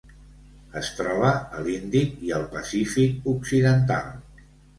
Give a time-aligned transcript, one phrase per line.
[0.79, 4.11] Es troba a l'Índic i al Pacífic occidental.